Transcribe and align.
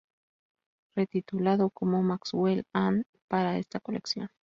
Retitulado 0.95 1.69
como 1.69 2.01
"Maxwell 2.01 2.65
and 2.73 3.01
I" 3.07 3.19
para 3.29 3.59
esta 3.59 3.79
colección. 3.79 4.31